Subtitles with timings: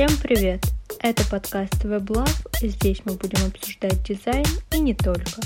[0.00, 0.62] Всем привет!
[1.00, 2.26] Это подкаст WebLab,
[2.62, 5.42] и здесь мы будем обсуждать дизайн и не только.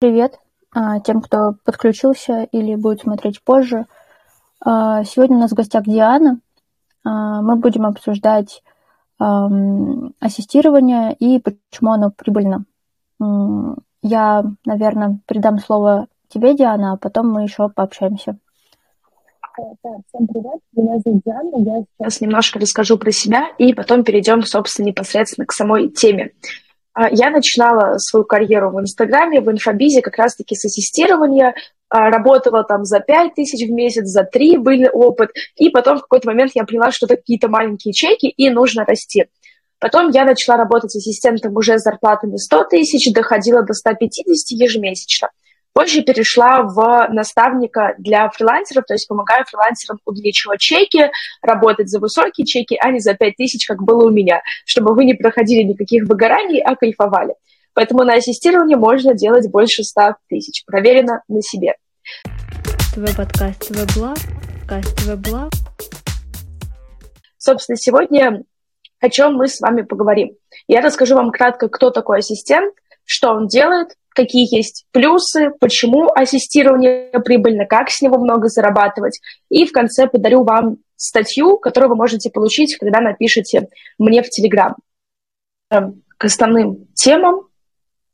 [0.00, 0.36] Привет
[0.74, 3.86] а, тем, кто подключился или будет смотреть позже.
[4.64, 6.40] А, сегодня у нас в гостях Диана.
[7.04, 8.64] А, мы будем обсуждать
[9.20, 12.64] ассистирование и почему оно прибыльно.
[14.02, 18.38] Я, наверное, передам слово тебе, Диана, а потом мы еще пообщаемся.
[19.58, 24.86] Всем привет, меня зовут Диана, я сейчас немножко расскажу про себя и потом перейдем, собственно,
[24.86, 26.30] непосредственно к самой теме.
[26.92, 31.56] А, я начинала свою карьеру в Инстаграме, в инфобизе как раз-таки с ассистирования,
[31.88, 36.02] а, работала там за 5 тысяч в месяц, за 3 был опыт, и потом в
[36.02, 39.26] какой-то момент я поняла, что это какие-то маленькие чеки, и нужно расти.
[39.80, 45.30] Потом я начала работать ассистентом уже с зарплатами 100 тысяч, доходила до 150 ежемесячно.
[45.72, 51.10] Позже перешла в наставника для фрилансеров, то есть помогаю фрилансерам увеличивать чеки,
[51.42, 55.04] работать за высокие чеки, а не за 5 тысяч, как было у меня, чтобы вы
[55.04, 57.34] не проходили никаких выгораний, а кайфовали.
[57.74, 60.64] Поэтому на ассистирование можно делать больше 100 тысяч.
[60.66, 61.74] Проверено на себе.
[62.92, 64.16] Твой подкаст, твой блог,
[64.60, 65.50] подкаст, твой блог.
[67.36, 68.42] Собственно, сегодня
[69.00, 70.36] о чем мы с вами поговорим.
[70.66, 77.10] Я расскажу вам кратко, кто такой ассистент, что он делает, какие есть плюсы, почему ассистирование
[77.24, 79.20] прибыльно, как с него много зарабатывать.
[79.48, 84.74] И в конце подарю вам статью, которую вы можете получить, когда напишите мне в Телеграм.
[85.70, 87.42] Эм, к основным темам.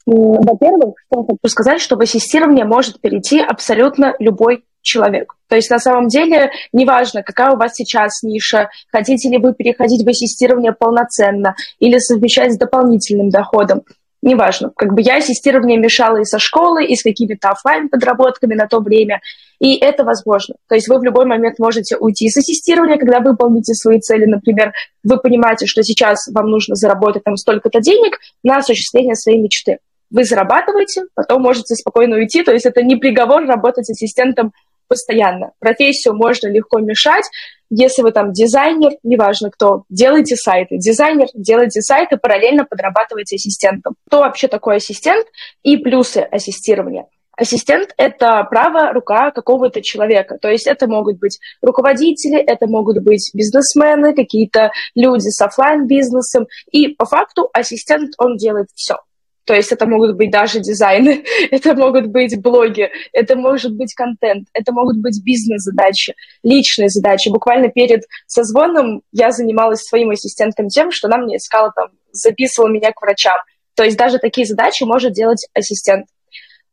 [0.04, 5.34] Во-первых, что я хочу сказать, что в ассистирование может перейти абсолютно любой человек.
[5.48, 10.04] То есть на самом деле неважно, какая у вас сейчас ниша, хотите ли вы переходить
[10.04, 13.84] в ассистирование полноценно или совмещать с дополнительным доходом
[14.24, 14.72] неважно.
[14.76, 18.80] Как бы я ассистирование мешала и со школы, и с какими-то офлайн подработками на то
[18.80, 19.20] время,
[19.60, 20.56] и это возможно.
[20.68, 24.24] То есть вы в любой момент можете уйти с ассистирования, когда выполните свои цели.
[24.24, 24.72] Например,
[25.04, 29.78] вы понимаете, что сейчас вам нужно заработать там столько-то денег на осуществление своей мечты.
[30.10, 32.42] Вы зарабатываете, потом можете спокойно уйти.
[32.42, 34.52] То есть это не приговор работать ассистентом
[34.88, 35.52] постоянно.
[35.58, 37.24] Профессию можно легко мешать.
[37.70, 40.76] Если вы там дизайнер, неважно кто, делайте сайты.
[40.78, 43.94] Дизайнер, делайте сайты, параллельно подрабатывайте ассистентом.
[44.06, 45.26] Кто вообще такой ассистент
[45.62, 47.06] и плюсы ассистирования?
[47.36, 50.38] Ассистент– это правая рука какого-то человека.
[50.40, 56.46] То есть это могут быть руководители, это могут быть бизнесмены, какие-то люди с офлайн бизнесом
[56.70, 58.98] И по факту ассистент, он делает все.
[59.44, 64.48] То есть это могут быть даже дизайны, это могут быть блоги, это может быть контент,
[64.52, 67.28] это могут быть бизнес-задачи, личные задачи.
[67.28, 72.92] Буквально перед созвоном я занималась своим ассистентом тем, что она мне искала там, записывала меня
[72.92, 73.36] к врачам.
[73.74, 76.06] То есть даже такие задачи может делать ассистент.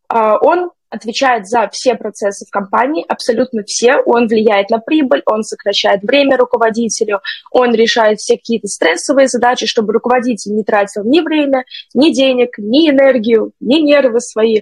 [0.08, 3.96] А, он отвечает за все процессы в компании, абсолютно все.
[4.06, 9.94] Он влияет на прибыль, он сокращает время руководителю, он решает все какие-то стрессовые задачи, чтобы
[9.94, 11.64] руководитель не тратил ни время,
[11.94, 14.62] ни денег, ни энергию, ни нервы свои.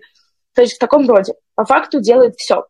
[0.53, 1.33] То есть в таком роде.
[1.55, 2.65] По факту делает все.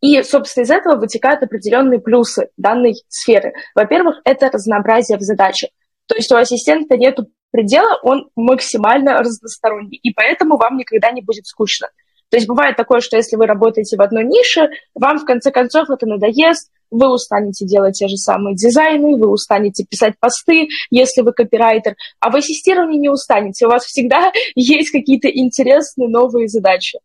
[0.00, 3.52] И, собственно, из этого вытекают определенные плюсы данной сферы.
[3.74, 5.70] Во-первых, это разнообразие в задачах.
[6.06, 7.18] То есть у ассистента нет
[7.50, 11.88] предела, он максимально разносторонний, и поэтому вам никогда не будет скучно.
[12.30, 15.88] То есть бывает такое, что если вы работаете в одной нише, вам в конце концов
[15.90, 21.32] это надоест, вы устанете делать те же самые дизайны, вы устанете писать посты, если вы
[21.32, 26.98] копирайтер, а в ассистировании не устанете, у вас всегда есть какие-то интересные новые задачи.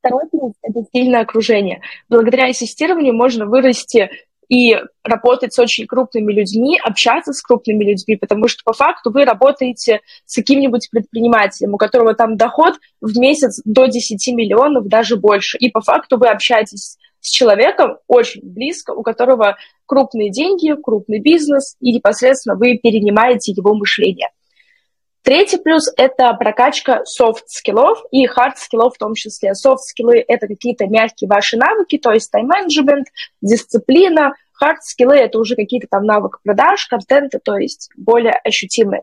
[0.00, 1.82] Второй плюс– это сильное окружение.
[2.08, 4.10] Благодаря ассистированию можно вырасти
[4.50, 9.24] и работать с очень крупными людьми, общаться с крупными людьми, потому что по факту вы
[9.24, 15.56] работаете с каким-нибудь предпринимателем, у которого там доход в месяц до 10 миллионов, даже больше.
[15.56, 19.56] И по факту вы общаетесь с человеком очень близко, у которого
[19.86, 24.30] крупные деньги, крупный бизнес, и непосредственно вы перенимаете его мышление.
[25.22, 29.54] Третий плюс– это прокачка софт-скиллов и хард-скиллов в том числе.
[29.54, 33.08] Soft skill ы– это какие-то мягкие ваши навыки, то есть тайм-менеджмент,
[33.42, 34.32] дисциплина.
[34.52, 39.02] Хард-скиллы– это уже какие-то там навыки продаж, контента, то есть более ощутимые.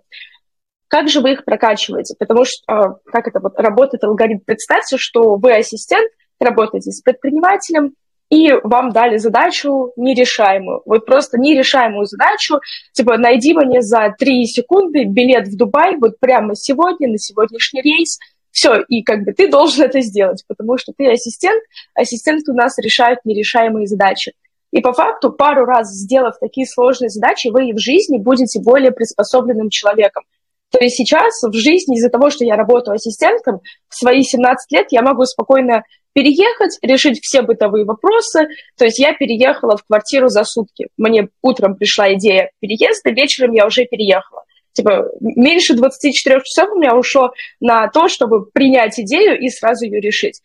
[0.88, 2.16] Как же вы их прокачиваете?
[2.18, 4.40] Потому что, а, как это вот работает алгоритм?
[4.44, 7.94] Представьте, что вы ассистент, работаете с предпринимателем,
[8.30, 10.82] и вам дали задачу нерешаемую.
[10.86, 12.60] Вот просто нерешаемую задачу,
[12.94, 18.20] типа, найди мне за 3 секунды билет в Дубай вот прямо сегодня, на сегодняшний рейс,
[18.52, 21.62] все, и как бы ты должен это сделать, потому что ты ассистент,
[21.94, 24.34] ассистент у нас решает нерешаемые задачи.
[24.72, 28.92] И по факту, пару раз сделав такие сложные задачи, вы и в жизни будете более
[28.92, 30.24] приспособленным человеком.
[30.72, 34.88] То есть сейчас в жизни из-за того, что я работаю ассистентом, в свои 17 лет
[34.92, 35.84] я могу спокойно
[36.18, 38.48] переехать, решить все бытовые вопросы.
[38.76, 40.88] То есть я переехала в квартиру за сутки.
[40.98, 44.42] Мне утром пришла идея переезда, вечером я уже переехала.
[44.74, 50.02] Типа меньше 24 часов у меня ушло на то, чтобы принять идею и сразу ее
[50.02, 50.42] решить.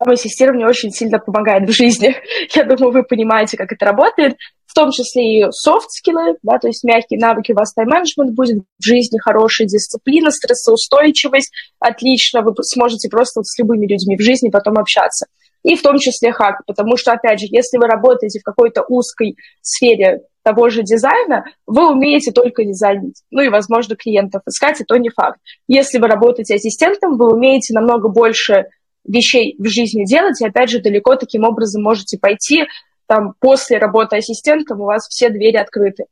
[0.00, 2.16] Ассистирование очень сильно помогает в жизни.
[2.54, 4.36] Я думаю, вы понимаете, как это работает
[4.70, 8.84] в том числе и софт-скиллы, да, то есть мягкие навыки, у вас тайм-менеджмент будет в
[8.84, 14.78] жизни, хорошая дисциплина, стрессоустойчивость, отлично, вы сможете просто вот с любыми людьми в жизни потом
[14.78, 15.26] общаться.
[15.64, 19.36] И в том числе хак, потому что, опять же, если вы работаете в какой-то узкой
[19.60, 23.22] сфере того же дизайна, вы умеете только дизайнить.
[23.30, 25.38] Ну и, возможно, клиентов искать, и то не факт.
[25.68, 28.66] Если вы работаете ассистентом, вы умеете намного больше
[29.04, 32.64] вещей в жизни делать, и, опять же, далеко таким образом можете пойти,
[33.06, 36.04] там после работы ассистентом у вас все двери открыты.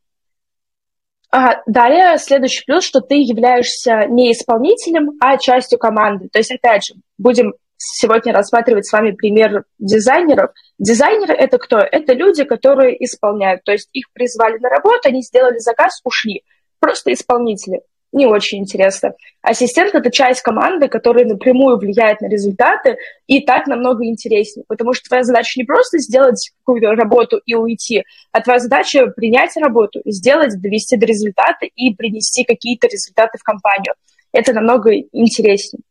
[1.30, 6.28] А далее следующий плюс, что ты являешься не исполнителем, а частью команды.
[6.32, 10.50] То есть, опять же, будем сегодня рассматривать с вами пример дизайнеров.
[10.78, 11.78] Дизайнеры— это кто?
[11.78, 13.62] Это люди, которые исполняют.
[13.64, 16.42] То есть их призвали на работу, они сделали заказ, ушли.
[16.80, 17.82] Просто исполнители
[18.12, 19.12] не очень интересно.
[19.42, 22.96] Ассистент— это часть команды, которая напрямую влияет на результаты,
[23.26, 28.04] и так намного интереснее, потому что твоя задача не просто сделать какую-то работу и уйти,
[28.32, 33.94] а твоя задача принять работу, сделать, довести до результата и принести какие-то результаты в компанию.
[34.32, 35.82] Это намного интереснее.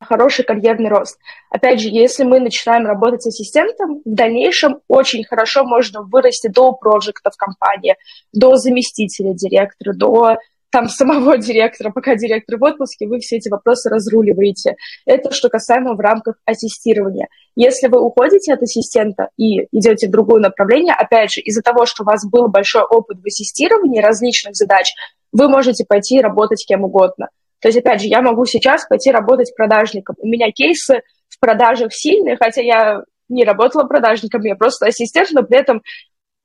[0.00, 1.18] Хороший карьерный рост.
[1.50, 7.30] Опять же, если мы начинаем работать ассистентом, в дальнейшем очень хорошо можно вырасти до проекта
[7.30, 7.96] в компании,
[8.32, 10.36] до заместителя директора, до
[10.70, 14.76] там самого директора, пока директор в отпуске, вы все эти вопросы разруливаете.
[15.06, 17.28] Это что касаемо в рамках ассистирования.
[17.56, 22.02] Если вы уходите от ассистента и идете в другое направление, опять же, из-за того, что
[22.02, 24.86] у вас был большой опыт в ассистировании различных задач,
[25.32, 27.28] вы можете пойти работать кем угодно.
[27.60, 30.16] То есть, опять же, я могу сейчас пойти работать продажником.
[30.18, 35.42] У меня кейсы в продажах сильные, хотя я не работала продажником, я просто ассистент, но
[35.42, 35.82] при этом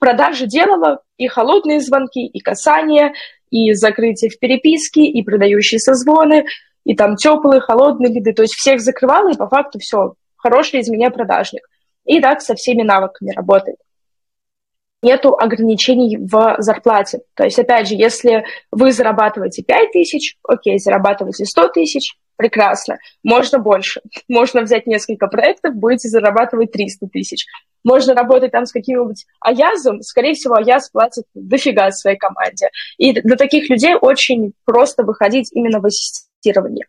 [0.04, 3.14] продажи делала и холодные звонки, и касания,
[3.52, 6.44] и закрытие в переписке, и продающие созвоны,
[6.84, 8.34] и там теплые, холодные лиды.
[8.34, 11.66] То есть всех закрывала, и по факту все, хороший из меня продажник.
[12.04, 13.78] И так со всеми навыками работает.
[15.02, 17.22] Нету ограничений в зарплате.
[17.34, 22.98] То есть, опять же, если вы зарабатываете 5 тысяч, окей, зарабатываете 100 тысяч, прекрасно.
[23.24, 24.02] Можно больше.
[24.28, 27.46] Можно взять несколько проектов, будете зарабатывать 300 тысяч.
[27.84, 32.70] Можно работать там с каким-нибудь Аязом, скорее всего, Аяз платит дофига своей команде.
[32.98, 36.88] И для таких людей очень просто выходить именно в ассистирование.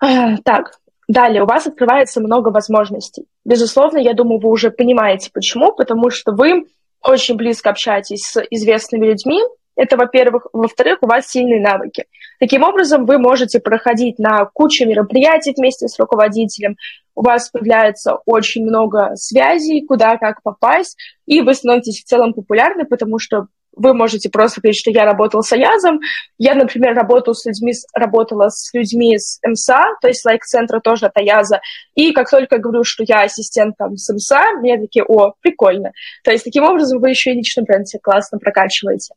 [0.00, 0.78] А, так,
[1.08, 3.26] далее, у вас открывается много возможностей.
[3.44, 5.72] Безусловно, я думаю, вы уже понимаете, почему.
[5.72, 6.66] Потому что вы
[7.02, 9.40] очень близко общаетесь с известными людьми,
[9.74, 10.46] это, во-первых.
[10.52, 12.06] Во-вторых, у вас сильные навыки.
[12.38, 16.76] Таким образом, вы можете проходить на кучу мероприятий вместе с руководителем,
[17.14, 20.96] у вас появляется очень много связей, куда как попасть,
[21.26, 23.48] и вы становитесь в целом популярны, потому что
[23.78, 26.00] вы можете просто говорить, что я работал с Аязом.
[26.36, 31.16] Я, например, работал с людьми, работала с людьми с МСА, то есть лайк-центра тоже от
[31.16, 31.60] Аяза.
[31.94, 35.92] И как только говорю, что я ассистент там с МСА, мне такие, о, прикольно.
[36.24, 39.14] То есть таким образом вы еще и личный бренд себе классно прокачиваете.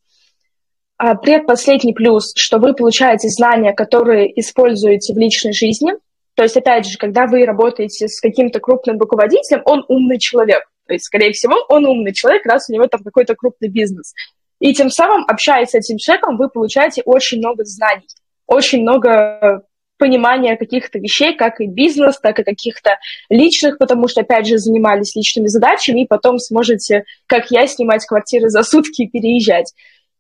[1.04, 5.94] А предпоследний плюс, что вы получаете знания, которые используете в личной жизни.
[6.36, 10.62] То есть, опять же, когда вы работаете с каким-то крупным руководителем, он умный человек.
[10.86, 14.14] То есть, скорее всего, он умный человек, раз у него там какой-то крупный бизнес.
[14.60, 18.06] И тем самым, общаясь с этим человеком, вы получаете очень много знаний,
[18.46, 19.64] очень много
[19.98, 25.16] понимания каких-то вещей, как и бизнес, так и каких-то личных, потому что, опять же, занимались
[25.16, 29.74] личными задачами, и потом сможете, как я, снимать квартиры за сутки и переезжать.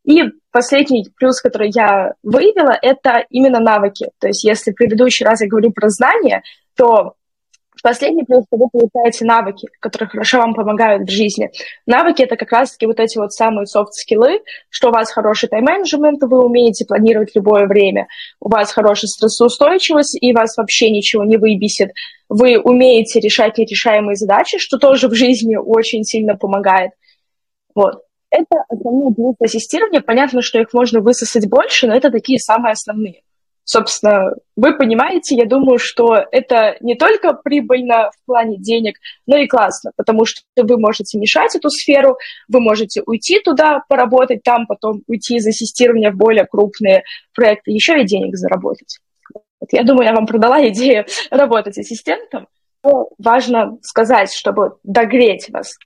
[0.03, 4.10] И последний плюс, который я выявила, это именно навыки.
[4.20, 6.43] То есть если в предыдущий раз я говорю про знания,
[6.75, 7.15] то
[7.84, 11.50] Последний плюс, что вы получаете навыки, которые хорошо вам помогают в жизни.
[11.88, 16.46] Навыки— это как раз-таки вот эти вот самые софт-скиллы, что у вас хороший тайм-менеджмент, вы
[16.46, 18.08] умеете планировать любое время,
[18.39, 21.91] у вас хорошая стрессоустойчивость, и вас вообще ничего не выбесит.
[22.29, 26.91] Вы умеете решать нерешаемые задачи, что тоже в жизни очень сильно помогает.
[27.74, 28.03] Вот.
[28.31, 30.01] Это основные плюсы ассистирования.
[30.01, 33.21] Понятно, что их можно высосать больше, но это такие самые основные.
[33.63, 38.95] Собственно, вы понимаете, я думаю, что это не только прибыльно в плане денег,
[39.27, 44.41] но и классно, потому что вы можете мешать эту сферу, вы можете уйти туда, поработать
[44.43, 47.03] там, потом уйти из ассистирования в более крупные
[47.35, 48.97] проекты, еще и денег заработать.
[49.59, 52.47] Вот я думаю, я вам продала идею работать ассистентом.
[52.83, 55.77] Но важно сказать, чтобы догреть вас.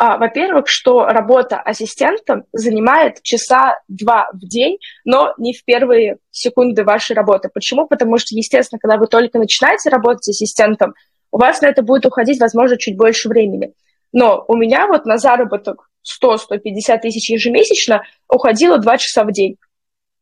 [0.00, 6.84] А, во-первых, что работа ассистентом занимает часа два в день, но не в первые секунды
[6.84, 7.50] вашей работы.
[7.52, 7.88] Почему?
[7.88, 10.94] Потому что, естественно, когда вы только начинаете работать ассистентом,
[11.32, 13.72] у вас на это будет уходить, возможно, чуть больше времени.
[14.12, 15.90] Но у меня вот на заработок
[16.22, 19.56] 100-150 тысяч ежемесячно уходило 2 часа в день.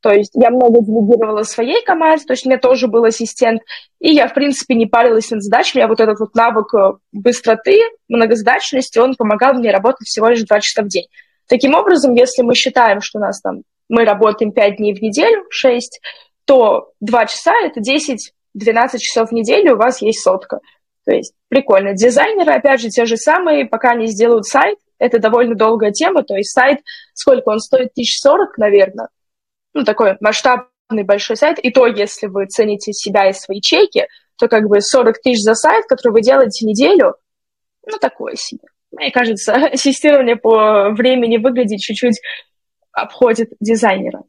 [0.07, 3.61] То есть я много делегировала своей команде, то есть у меня тоже был ассистент,
[3.99, 7.81] и я, в принципе, не парилась над задачами, а вот этот вот навык э, быстроты,
[8.07, 11.09] многозадачности, он помогал мне работать всего лишь 2 часа в день.
[11.49, 15.45] Таким образом, если мы считаем, что у нас там, мы работаем 5 дней в неделю,
[15.51, 16.01] 6,
[16.45, 20.61] то 2 часа– это 10-12 часов в неделю, у вас есть сотка.
[21.05, 21.95] То есть прикольно.
[21.95, 26.37] Дизайнеры, опять же, те же самые, пока не сделают сайт, это довольно долгая тема, то
[26.37, 26.79] есть сайт,
[27.13, 29.09] сколько он стоит, 1040, наверное,
[29.77, 34.07] ну, такой масштабный большой сайт, и то, если вы цените себя и свои чеки,
[34.39, 37.15] то как бы 40 тысяч за сайт, который вы делаете неделю,
[37.87, 38.65] ну, такое себе.
[38.91, 42.21] Мне кажется, ассистирование по времени выглядит чуть-чуть
[42.93, 44.23] обходит дизайнера.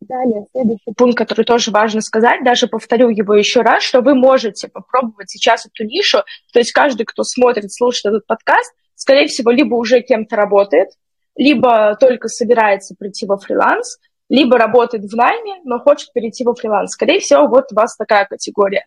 [0.00, 4.68] Далее, следующий пункт, который тоже важно сказать, даже повторю его еще раз, что вы можете
[4.68, 6.18] попробовать сейчас эту нишу,
[6.52, 10.90] то есть каждый, кто смотрит, слушает этот подкаст, скорее всего, либо уже кем-то работает,
[11.36, 13.98] либо только собирается прийти во фриланс,
[14.28, 16.92] либо работает в найме, но хочет перейти во фриланс.
[16.92, 18.86] Скорее всего, вот у вас такая категория.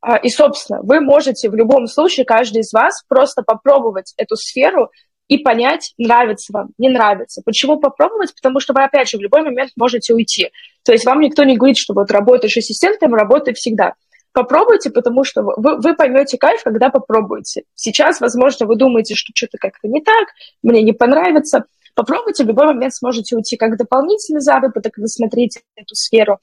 [0.00, 4.90] А, и, собственно, вы можете в любом случае, каждый из вас, просто попробовать эту сферу
[5.28, 7.40] и понять, нравится вам, не нравится.
[7.44, 8.34] Почему попробовать?
[8.34, 10.50] Потому что вы, опять же, в любой момент можете уйти.
[10.84, 13.94] То есть вам никто не говорит, что вот работаешь ассистентом, работай всегда.
[14.34, 17.62] Попробуйте, потому что вы, вы поймете кайф, когда попробуете.
[17.76, 20.26] Сейчас, возможно, вы думаете, что что-то как-то не так,
[20.60, 21.66] мне не понравится.
[21.94, 26.38] Попробуйте, в любой момент сможете уйти как дополнительный заработок, вы смотрите эту сферу.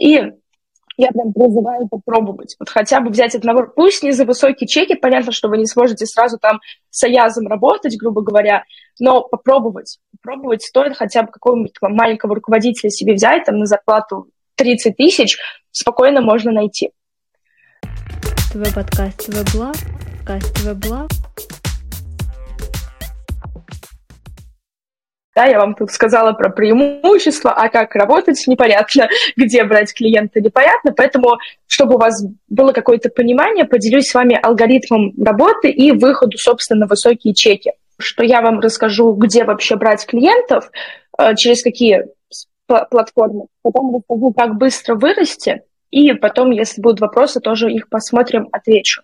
[0.00, 0.14] И
[0.96, 2.56] я прям призываю попробовать.
[2.58, 6.04] Вот хотя бы взять одного, пусть не за высокие чеки, понятно, что вы не сможете
[6.04, 6.60] сразу там
[6.90, 8.64] с Аязом работать, грубо говоря,
[8.98, 9.98] но попробовать.
[10.20, 14.26] Попробовать стоит хотя бы какого-нибудь маленького руководителя себе взять, там на зарплату
[14.56, 15.38] 30 тысяч,
[15.70, 16.90] спокойно можно найти.
[18.56, 19.74] Твой подкаст, твой блог,
[20.16, 21.08] подкаст, твой блог.
[25.34, 30.94] Да, я вам тут сказала про преимущества, а как работать непонятно, где брать клиента непонятно,
[30.96, 31.36] поэтому,
[31.66, 36.86] чтобы у вас было какое-то понимание, поделюсь с вами алгоритмом работы и выходу, собственно, на
[36.86, 37.72] высокие чеки.
[37.98, 40.70] Что я вам расскажу, где вообще брать клиентов,
[41.18, 42.06] э, через какие
[42.66, 43.48] платформы.
[43.60, 49.02] Потом расскажу, как быстро вырасти, и потом, если будут вопросы, тоже их посмотрим, отвечу.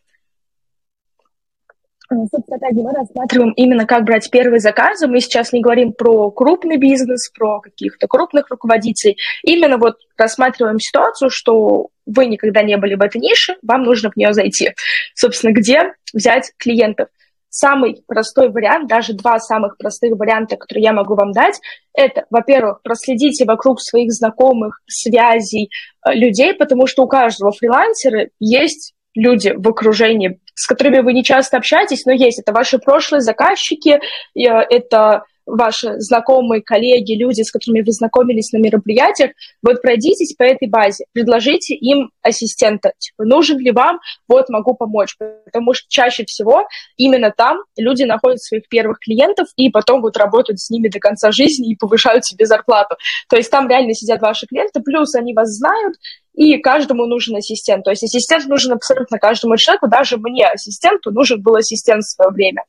[2.31, 5.07] Собственно, опять мы рассматриваем именно как брать первые заказы.
[5.07, 9.17] Мы сейчас не говорим про крупный бизнес, про каких-то крупных руководителей.
[9.43, 14.17] Именно вот рассматриваем ситуацию, что вы никогда не были в этой нише, вам нужно в
[14.17, 14.75] нее зайти.
[15.15, 17.09] Собственно, где взять клиентов?
[17.55, 21.61] Самый простой вариант, даже два самых простых варианта, которые я могу вам дать,
[21.93, 25.69] это, во-первых, проследите вокруг своих знакомых, связей,
[26.07, 31.23] э, людей, потому что у каждого фрилансера есть люди в окружении, с которыми вы не
[31.23, 32.41] часто общаетесь, но есть.
[32.41, 34.01] Это ваши прошлые заказчики,
[34.35, 39.33] это ваши знакомые, коллеги, люди, с которыми вы знакомились на мероприятиях,
[39.63, 42.93] вот пройдитесь по этой базе, предложите им ассистента.
[42.99, 43.99] Типа, нужен ли вам?
[44.29, 45.17] Вот, могу помочь.
[45.45, 50.61] Потому что чаще всего именно там люди находят своих первых клиентов и потом будут работать
[50.61, 52.97] с ними до конца жизни и повышают себе зарплату.
[53.29, 55.97] То есть там реально сидят ваши клиенты, плюс они вас знают,
[56.35, 57.85] и каждому нужен ассистент.
[57.85, 62.31] То есть ассистент нужен абсолютно каждому человеку, даже мне, ассистенту, нужен был ассистент в свое
[62.31, 62.63] время.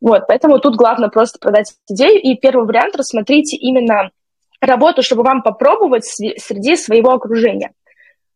[0.00, 2.20] Вот, поэтому тут главное просто продать идею.
[2.20, 4.10] И первый вариант рассмотрите именно
[4.60, 7.72] работу, чтобы вам попробовать среди своего окружения.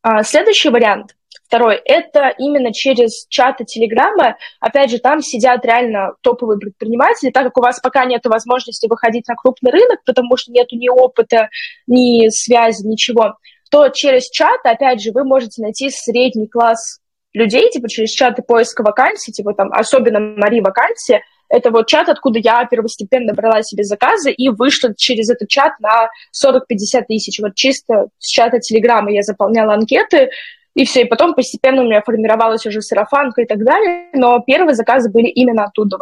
[0.02, 1.14] А, следующий вариант,
[1.46, 4.36] второй, это именно через чаты Телеграма.
[4.58, 9.28] Опять же, там сидят реально топовые предприниматели, так как у вас пока нет возможности выходить
[9.28, 11.48] на крупный рынок, потому что нет ни опыта,
[11.86, 13.36] ни связи, ничего,
[13.70, 16.98] то через чат, опять же, вы можете найти средний класс
[17.32, 21.22] людей, типа через чаты поиска вакансий, типа там, особенно Мари вакансии,
[21.52, 26.08] это вот чат, откуда я первостепенно брала себе заказы и вышла через этот чат на
[26.34, 27.40] 40-50 тысяч.
[27.40, 30.30] Вот чисто с чата Телеграма я заполняла анкеты,
[30.74, 34.74] и все, и потом постепенно у меня формировалась уже сарафанка и так далее, но первые
[34.74, 35.98] заказы были именно оттуда.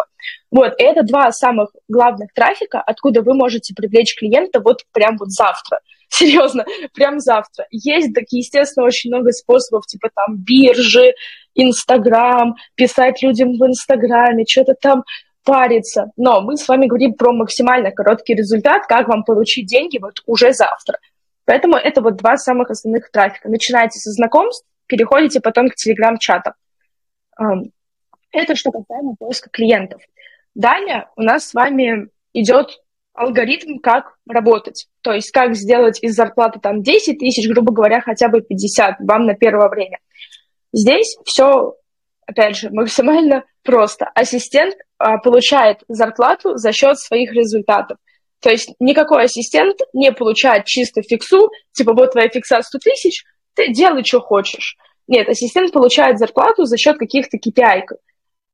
[0.52, 5.32] Вот, и это два самых главных трафика, откуда вы можете привлечь клиента вот прям вот
[5.32, 5.80] завтра.
[6.08, 6.64] Серьезно,
[6.94, 7.66] прям завтра.
[7.72, 11.14] Есть, так, естественно, очень много способов, типа там биржи,
[11.56, 15.02] Инстаграм, писать людям в Инстаграме, что-то там
[15.44, 16.10] париться.
[16.16, 20.52] Но мы с вами говорим про максимально короткий результат, как вам получить деньги вот уже
[20.52, 20.98] завтра.
[21.44, 23.48] Поэтому это вот два самых основных трафика.
[23.48, 26.54] Начинайте со знакомств, переходите потом к телеграм-чатам.
[28.32, 30.02] Это что касаемо поиска клиентов.
[30.54, 32.80] Далее у нас с вами идет
[33.14, 34.86] алгоритм, как работать.
[35.00, 39.26] То есть как сделать из зарплаты там 10 тысяч, грубо говоря, хотя бы 50 вам
[39.26, 39.98] на первое время.
[40.72, 41.74] Здесь все
[42.30, 44.06] опять же, максимально просто.
[44.14, 47.98] Ассистент а, получает зарплату за счет своих результатов.
[48.40, 53.72] То есть никакой ассистент не получает чисто фиксу, типа вот твоя фикса 100 тысяч, ты
[53.72, 54.76] делай, что хочешь.
[55.08, 57.82] Нет, ассистент получает зарплату за счет каких-то KPI.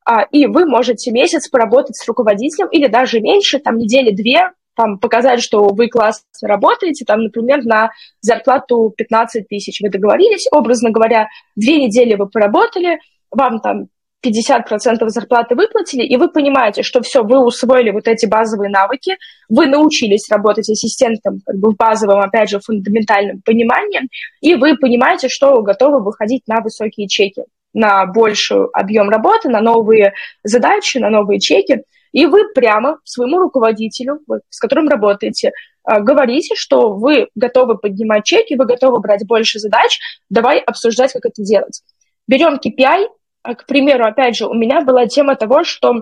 [0.05, 4.99] А, и вы можете месяц поработать с руководителем или даже меньше, там недели две, там,
[4.99, 7.91] показать, что вы классно работаете, там, например, на
[8.21, 12.99] зарплату 15 тысяч вы договорились, образно говоря, две недели вы поработали,
[13.37, 13.87] вам там
[14.25, 19.15] 50% зарплаты выплатили, и вы понимаете, что все, вы усвоили вот эти базовые навыки,
[19.47, 24.01] вы научились работать ассистентом как бы в базовом, опять же, фундаментальном понимании,
[24.41, 30.13] и вы понимаете, что готовы выходить на высокие чеки, на больший объем работы, на новые
[30.43, 31.83] задачи, на новые чеки.
[32.11, 35.51] И вы прямо своему руководителю, с которым работаете,
[35.83, 41.25] а, говорите, что вы готовы поднимать чеки, вы готовы брать больше задач, давай обсуждать, как
[41.25, 41.81] это делать.
[42.27, 43.07] Берем KPI,
[43.55, 45.93] к примеру, опять же, у меня была тема того, что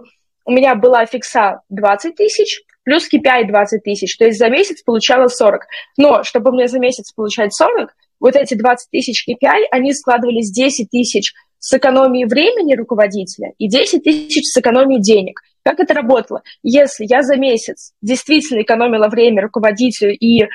[0.46, 5.28] у меня была фикса 20 тысяч, плюс KPI 20 тысяч, то есть за месяц получала
[5.28, 5.62] 40.
[5.98, 10.90] Но чтобы мне за месяц получать 40, вот эти 20 тысяч KPI, они складывались 10
[10.90, 15.40] тысяч с экономией времени руководителя и 10 тысяч с экономией денег.
[15.64, 16.44] Как это работало?
[16.62, 20.48] Если я за месяц действительно экономила время руководителю и э,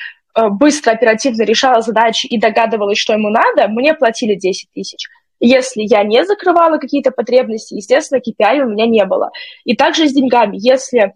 [0.51, 5.09] быстро, оперативно решала задачи и догадывалась, что ему надо, мне платили 10 тысяч.
[5.41, 9.31] Если я не закрывала какие-то потребности, естественно, KPI у меня не было.
[9.65, 10.57] И также с деньгами.
[10.59, 11.15] Если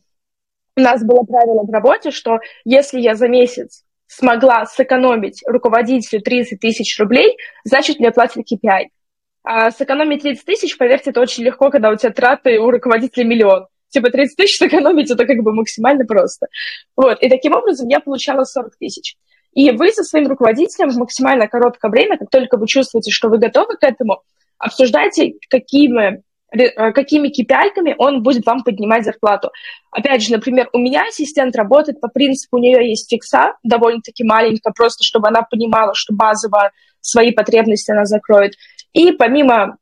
[0.77, 6.61] у нас было правило в работе, что если я за месяц смогла сэкономить руководителю 30
[6.61, 8.89] тысяч рублей, значит, мне платят KPI.
[9.45, 13.67] А сэкономить 30 тысяч, поверьте, это очень легко, когда у тебя траты у руководителя миллион
[13.95, 16.49] типа 30 тысяч сэкономить, это как бы максимально просто.
[16.97, 19.17] Вот, и таким образом я получала 40 тысяч.
[19.55, 23.39] И вы со своим руководителем в максимально короткое время, как только вы чувствуете, что вы
[23.39, 24.23] готовы к этому,
[24.59, 29.51] обсуждайте, какими, э, какими KPI он будет вам поднимать зарплату.
[29.91, 34.73] Опять же, например, у меня ассистент работает по принципу, у нее есть фикса, довольно-таки маленькая,
[34.73, 38.55] просто чтобы она понимала, что базово свои потребности она закроет.
[38.93, 39.77] И помимо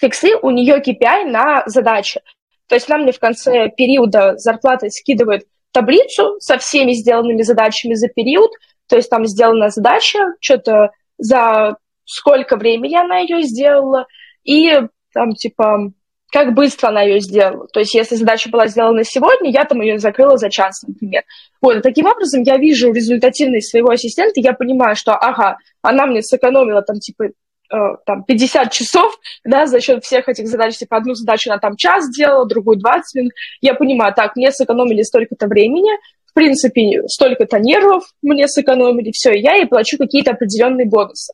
[0.00, 2.20] фиксы у нее KPI на задачи.
[2.68, 8.08] То есть нам мне в конце периода зарплаты скидывают таблицу со всеми сделанными задачами за
[8.08, 8.50] период,
[8.88, 14.06] то есть там сделана задача, что-то за сколько времени она ее сделала,
[14.44, 14.72] и
[15.12, 15.92] там типа
[16.32, 17.66] как быстро она ее сделала.
[17.72, 21.22] То есть, если задача была сделана сегодня, я там ее закрыла за час, например.
[21.62, 26.82] Вот, таким образом я вижу результативность своего ассистента, я понимаю, что, ага, она мне сэкономила
[26.82, 27.24] там, типа,
[27.72, 31.76] э, там, 50 часов, да, за счет всех этих задач, типа, одну задачу она там
[31.76, 33.32] час сделала, другую 20 минут.
[33.60, 35.92] Я понимаю, так, мне сэкономили столько-то времени,
[36.36, 41.32] принципе, столько-то нервов мне сэкономили, все, и я ей плачу какие-то определенные бонусы.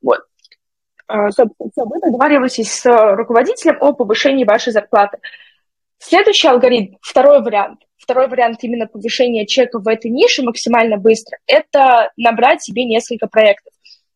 [0.00, 0.20] Вот.
[1.08, 5.18] А, собственно, вы договариваетесь с руководителем о повышении вашей зарплаты.
[5.98, 12.12] Следующий алгоритм, второй вариант, второй вариант именно повышения чека в этой нише максимально быстро, это
[12.16, 13.72] набрать себе несколько проектов.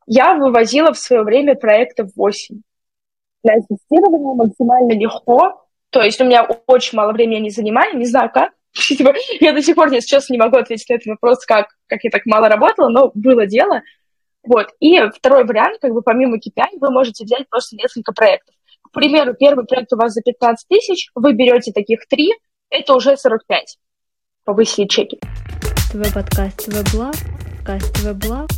[0.06, 2.60] Я вывозила в свое время проектов 8.
[3.42, 8.30] На ассистирование максимально легко, то есть у меня очень мало времени не занимаю, не знаю
[8.32, 8.52] как,
[9.40, 12.10] я до сих пор, если честно, не могу ответить на этот вопрос, как, как я
[12.10, 13.82] так мало работала, но было дело.
[14.44, 14.68] Вот.
[14.80, 18.54] И второй вариант, как бы помимо KPI, вы можете взять просто несколько проектов.
[18.82, 22.32] К примеру, первый проект у вас за 15 тысяч, вы берете таких три,
[22.70, 23.78] это уже 45.
[24.44, 25.18] Повысили чеки.
[25.90, 27.14] Твой подкаст, твой блог,
[27.56, 28.48] подкаст, твой блог.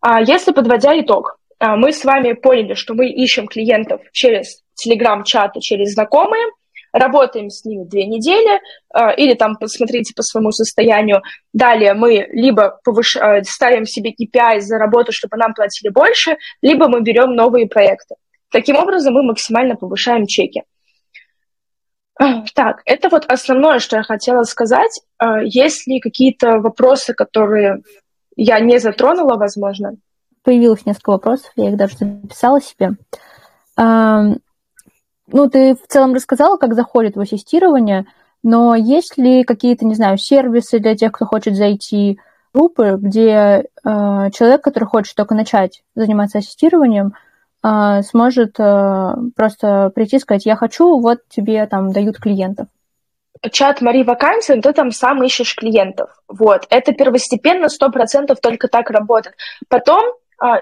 [0.00, 5.60] А если подводя итог, а, мы с вами поняли, что мы ищем клиентов через телеграм-чаты,
[5.60, 6.46] через знакомые,
[6.92, 8.60] работаем с ними две недели,
[8.94, 11.22] э, или там посмотрите по своему состоянию.
[11.52, 13.16] Далее мы либо повыш...
[13.16, 18.16] Э, ставим себе KPI за работу, чтобы нам платили больше, либо мы берем новые проекты.
[18.50, 20.62] Таким образом мы максимально повышаем чеки.
[22.20, 22.24] Э,
[22.54, 25.00] так, это вот основное, что я хотела сказать.
[25.42, 27.82] Есть ли какие-то вопросы, которые
[28.36, 29.96] я не затронула, возможно?
[30.44, 32.90] Появилось несколько вопросов, я их даже записала себе.
[35.30, 38.06] Ну, ты в целом рассказала, как заходит в ассистирование,
[38.42, 42.18] но есть ли какие-то, не знаю, сервисы для тех, кто хочет зайти,
[42.54, 47.14] группы, где э, человек, который хочет только начать заниматься ассистированием,
[47.62, 52.68] э, сможет э, просто прийти и сказать, я хочу, вот тебе там дают клиентов.
[53.52, 56.10] Чат Мари Вакансии, ты там сам ищешь клиентов.
[56.26, 56.66] Вот.
[56.70, 59.36] Это первостепенно, сто процентов только так работает.
[59.68, 60.02] Потом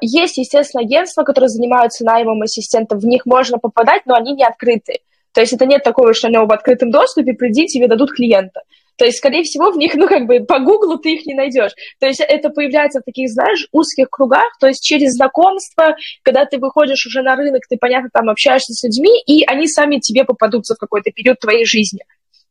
[0.01, 5.01] есть, естественно, агентства, которые занимаются наймом ассистентов, в них можно попадать, но они не открыты.
[5.33, 8.63] То есть это нет такого, что они в открытом доступе, приди, тебе дадут клиента.
[8.97, 11.73] То есть, скорее всего, в них, ну, как бы по гуглу ты их не найдешь.
[12.01, 16.59] То есть это появляется в таких, знаешь, узких кругах, то есть через знакомство, когда ты
[16.59, 20.75] выходишь уже на рынок, ты, понятно, там общаешься с людьми, и они сами тебе попадутся
[20.75, 22.01] в какой-то период твоей жизни.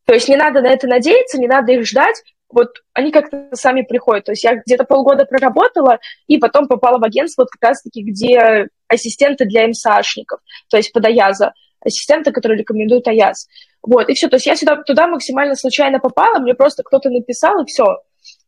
[0.04, 3.82] То есть не надо на это надеяться, не надо их ждать, вот они как-то сами
[3.82, 4.24] приходят.
[4.24, 8.68] То есть я где-то полгода проработала, и потом попала в агентство вот как раз-таки, где
[8.88, 11.52] ассистенты для МСАшников, то есть под Аяза,
[11.84, 13.48] ассистенты, которые рекомендуют Аяз.
[13.82, 14.28] Вот, и все.
[14.28, 17.98] То есть я сюда, туда максимально случайно попала, мне просто кто-то написал, и все.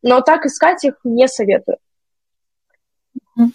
[0.02, 1.78] Но так искать их не советую.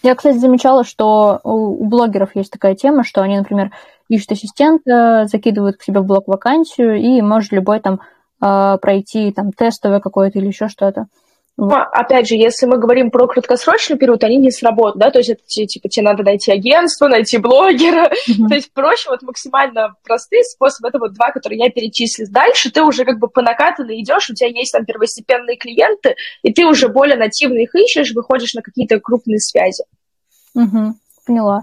[0.02, 3.72] Я, кстати, замечала, что у блогеров есть такая тема, что они, например,
[4.08, 8.00] ищут ассистента, закидывают к себе в блог вакансию, и может любой там
[8.78, 11.06] пройти там тестовое какое-то или еще что-то.
[11.56, 15.30] Ну, опять же, если мы говорим про краткосрочный период, они не сработают, да, то есть
[15.30, 18.48] это типа тебе надо найти агентство, найти блогера, mm-hmm.
[18.50, 22.26] то есть проще вот максимально простые способы, это вот два, которые я перечислил.
[22.32, 26.52] Дальше ты уже как бы по накатанной идешь, у тебя есть там первостепенные клиенты, и
[26.52, 29.84] ты уже более нативно их ищешь, выходишь на какие-то крупные связи.
[30.56, 30.96] Угу,
[31.28, 31.62] поняла.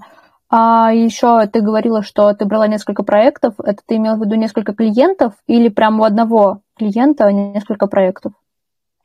[0.50, 3.54] А еще ты говорила, что ты брала несколько проектов.
[3.58, 8.32] Это ты имела в виду несколько клиентов или прямо у одного клиента несколько проектов?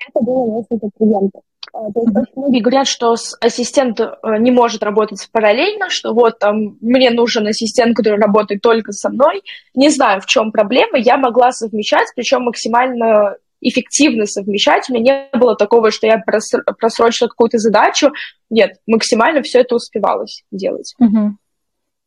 [0.08, 1.42] это было несколько клиентов.
[1.74, 6.40] А, то есть очень многие говорят, что ассистент э, не может работать параллельно, что вот
[6.40, 9.42] там мне нужен ассистент, который работает только со мной.
[9.74, 10.98] Не знаю, в чем проблема.
[10.98, 13.36] Я могла совмещать, причем максимально
[13.68, 14.90] эффективно совмещать.
[14.90, 18.12] У меня не было такого, что я просрочила какую-то задачу.
[18.50, 20.94] Нет, максимально все это успевалось делать.
[21.00, 21.38] Угу.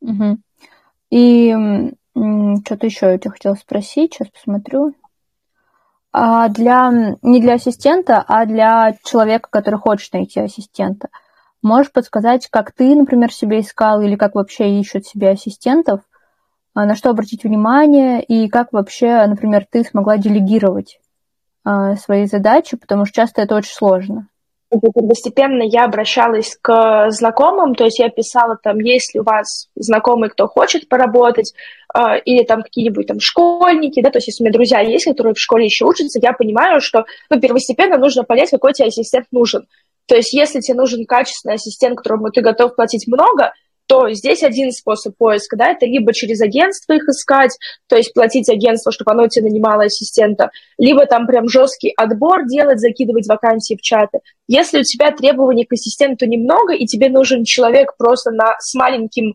[0.01, 0.38] Угу.
[1.11, 1.55] И
[2.64, 4.94] что-то еще я тебя хотела спросить, сейчас посмотрю
[6.12, 11.09] а для, не для ассистента, а для человека, который хочет найти ассистента.
[11.62, 16.01] Можешь подсказать, как ты, например, себе искал или как вообще ищут себе ассистентов,
[16.75, 20.99] а, на что обратить внимание и как вообще, например, ты смогла делегировать
[21.97, 24.29] свои задачи, потому что часто это очень сложно
[24.71, 30.29] постепенно я обращалась к знакомым, то есть я писала там, есть ли у вас знакомый,
[30.29, 31.55] кто хочет поработать,
[31.95, 35.35] э, или там какие-нибудь там школьники, да, то есть если у меня друзья есть, которые
[35.35, 39.67] в школе еще учатся, я понимаю, что, ну, первостепенно нужно понять, какой тебе ассистент нужен.
[40.07, 43.53] То есть если тебе нужен качественный ассистент, которому ты готов платить много,
[43.88, 47.57] то здесь один способ поиска, да, это либо через агентство их искать,
[47.88, 52.81] то есть платить агентству, чтобы оно тебе нанимало ассистента, либо там прям жесткий отбор делать,
[52.81, 54.20] закидывать вакансии в чаты.
[54.46, 59.35] Если у тебя требований к ассистенту немного, и тебе нужен человек просто на, с маленьким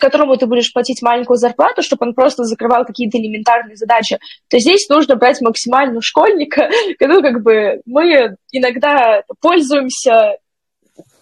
[0.00, 4.88] которому ты будешь платить маленькую зарплату, чтобы он просто закрывал какие-то элементарные задачи, то здесь
[4.88, 6.70] нужно брать максимально школьника.
[7.10, 10.36] Ну, как бы мы иногда пользуемся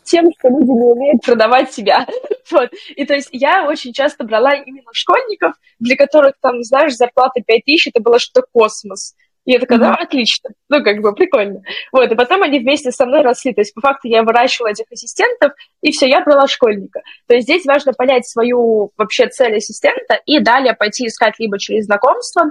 [0.09, 2.07] тем, что люди не умеют продавать себя.
[2.51, 2.71] Вот.
[2.97, 7.64] И то есть я очень часто брала именно школьников, для которых там, знаешь, зарплата 5
[7.64, 9.14] тысяч, это было что-то космос.
[9.49, 11.62] И я такая, да, отлично, ну, как бы, прикольно.
[11.90, 13.55] Вот, и потом они вместе со мной росли.
[13.55, 17.01] То есть, по факту, я выращивала этих ассистентов, и все, я брала школьника.
[17.27, 21.87] То есть, здесь важно понять свою вообще цель ассистента и далее пойти искать либо через
[21.87, 22.51] знакомство,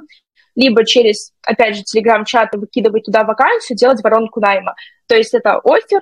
[0.56, 4.74] либо через, опять же, телеграм-чаты выкидывать туда вакансию, делать воронку найма.
[5.08, 6.02] То есть, это офер,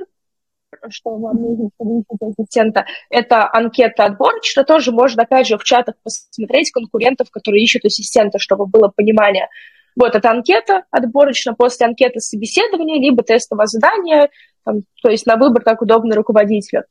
[0.90, 5.96] что вам нужно, чтобы ищете ассистента, это анкета отборочная, тоже можно, опять же, в чатах
[6.04, 9.48] посмотреть конкурентов, которые ищут ассистента, чтобы было понимание.
[9.96, 14.30] Вот, это анкета отборочная, после анкеты собеседования, либо тестовое задание,
[14.66, 16.84] там, то есть на выбор, как удобно руководителю.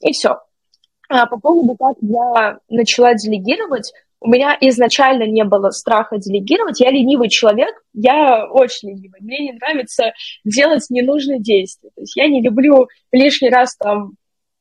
[0.00, 0.38] И все.
[1.08, 3.92] А по поводу, как я начала делегировать,
[4.24, 6.80] у меня изначально не было страха делегировать.
[6.80, 9.20] Я ленивый человек, я очень ленивый.
[9.20, 10.14] Мне не нравится
[10.46, 11.90] делать ненужные действия.
[11.94, 14.12] То есть я не люблю лишний раз там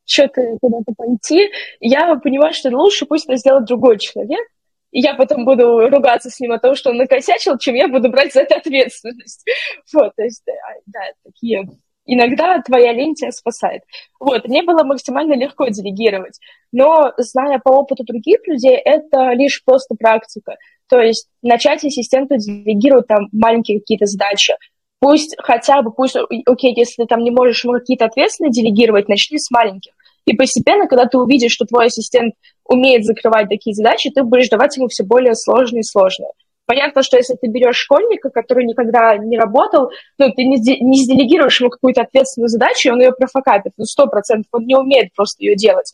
[0.03, 1.49] что-то куда-то пойти.
[1.79, 4.45] Я понимаю, что лучше пусть это сделает другой человек,
[4.91, 8.09] и я потом буду ругаться с ним о том, что он накосячил, чем я буду
[8.09, 9.45] брать за это ответственность.
[9.93, 10.43] Вот, то есть,
[10.87, 11.69] да, такие
[12.05, 13.81] иногда твоя лень тебя спасает.
[14.19, 16.39] Вот, мне было максимально легко делегировать,
[16.71, 20.55] но, зная по опыту других людей, это лишь просто практика.
[20.89, 24.53] То есть начать ассистенту делегировать там маленькие какие-то задачи,
[24.99, 29.37] пусть хотя бы, пусть, окей, если ты там не можешь ему какие-то ответственные делегировать, начни
[29.37, 29.93] с маленьких.
[30.25, 32.33] И постепенно, когда ты увидишь, что твой ассистент
[32.65, 36.31] умеет закрывать такие задачи, ты будешь давать ему все более сложные и сложные.
[36.65, 41.59] Понятно, что если ты берешь школьника, который никогда не работал, ну, ты не, не сделегируешь
[41.59, 43.73] ему какую-то ответственную задачу, и он ее профокапит.
[43.77, 45.93] Ну, сто процентов он не умеет просто ее делать.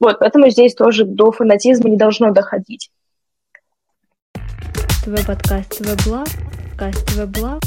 [0.00, 2.90] Вот, поэтому здесь тоже до фанатизма не должно доходить.
[5.04, 6.26] Твой подкаст, твой блог,
[6.70, 7.60] подкаст, твой блог.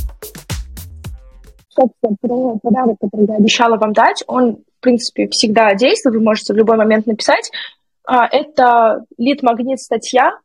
[1.70, 6.54] Собственно, про подарок, который я обещала вам дать, он, в принципе, всегда действует, вы можете
[6.54, 7.52] в любой момент написать.
[8.04, 10.40] А, это лид-магнит статья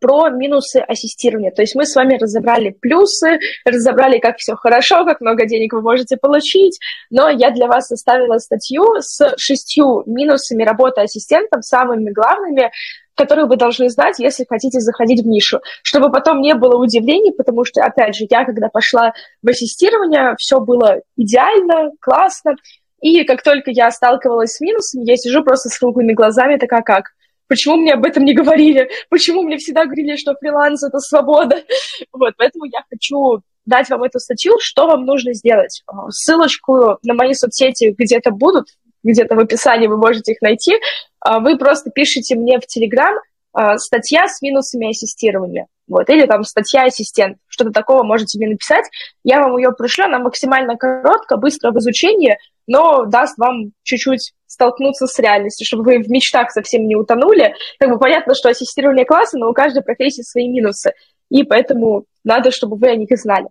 [0.00, 1.52] про минусы ассистирования.
[1.52, 5.82] То есть мы с вами разобрали плюсы, разобрали, как все хорошо, как много денег вы
[5.82, 6.78] можете получить,
[7.10, 12.70] но я для вас составила статью с шестью минусами работы ассистентом, самыми главными,
[13.14, 17.64] которые вы должны знать, если хотите заходить в нишу, чтобы потом не было удивлений, потому
[17.64, 22.56] что, опять же, я, когда пошла в ассистирование, все было идеально, классно,
[23.00, 27.06] и как только я сталкивалась с минусами, я сижу просто с круглыми глазами, такая как,
[27.52, 31.62] почему мне об этом не говорили, почему мне всегда говорили, что фриланс— это свобода.
[32.12, 35.82] Вот, поэтому я хочу дать вам эту статью, что вам нужно сделать.
[36.08, 38.68] Ссылочку на мои соцсети где-то будут,
[39.02, 40.76] где-то в описании вы можете их найти.
[41.20, 43.16] А, вы просто пишите мне в Телеграм
[43.52, 45.66] а, статья с минусами ассистирования.
[45.92, 48.86] Вот, или там статья ассистент, что-то такого можете мне написать.
[49.24, 55.06] Я вам ее пришлю, она максимально коротко, быстро в изучении, но даст вам чуть-чуть столкнуться
[55.06, 57.54] с реальностью, чтобы вы в мечтах совсем не утонули.
[57.78, 60.94] Как бы понятно, что ассистирование классно, но у каждой профессии свои минусы,
[61.28, 63.48] и поэтому надо, чтобы вы о них знали.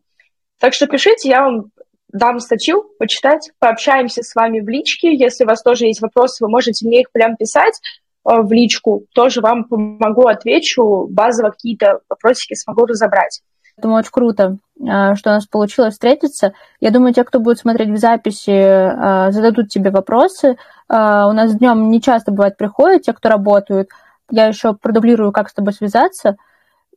[0.59, 1.65] Так что пишите, я вам
[2.11, 5.13] дам статью почитать, пообщаемся с вами в личке.
[5.13, 7.79] Если у вас тоже есть вопросы, вы можете мне их прям писать
[8.23, 9.05] в личку.
[9.13, 11.07] Тоже вам помогу, отвечу.
[11.09, 13.41] Базово какие-то вопросики смогу разобрать.
[13.77, 16.53] Думаю, очень круто, э, что у нас получилось встретиться.
[16.79, 20.57] Я думаю, те, кто будет смотреть в записи, э, зададут тебе вопросы.
[20.89, 23.89] У нас днем не часто бывает приходят те, кто работают.
[24.29, 26.35] Я еще продублирую, как с тобой связаться.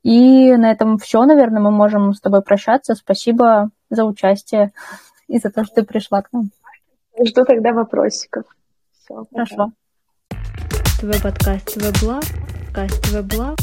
[0.03, 2.95] И на этом все, наверное, мы можем с тобой прощаться.
[2.95, 4.73] Спасибо за участие
[5.29, 6.51] и за то, что ты пришла к нам.
[7.25, 8.45] Жду тогда вопросиков.
[8.93, 9.73] Все, Хорошо.
[11.13, 12.25] Подкаст, блог,
[12.73, 13.57] подкаст, блог.